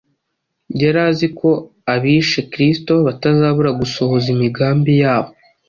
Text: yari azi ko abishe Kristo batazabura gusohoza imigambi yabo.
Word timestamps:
yari 0.81 0.99
azi 1.09 1.27
ko 1.39 1.49
abishe 1.93 2.39
Kristo 2.51 2.93
batazabura 3.07 3.69
gusohoza 3.81 4.27
imigambi 4.35 4.91
yabo. 5.03 5.29